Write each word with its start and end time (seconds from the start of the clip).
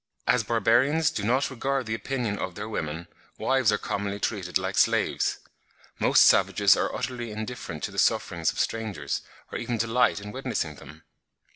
As 0.25 0.41
barbarians 0.41 1.11
do 1.11 1.21
not 1.21 1.51
regard 1.51 1.85
the 1.85 1.93
opinion 1.93 2.39
of 2.39 2.55
their 2.55 2.67
women, 2.67 3.07
wives 3.37 3.71
are 3.71 3.77
commonly 3.77 4.19
treated 4.19 4.57
like 4.57 4.75
slaves. 4.75 5.37
Most 5.99 6.23
savages 6.23 6.75
are 6.75 6.91
utterly 6.95 7.29
indifferent 7.29 7.83
to 7.83 7.91
the 7.91 7.99
sufferings 7.99 8.51
of 8.51 8.59
strangers, 8.59 9.21
or 9.51 9.59
even 9.59 9.77
delight 9.77 10.19
in 10.19 10.31
witnessing 10.31 10.73
them. 10.77 11.03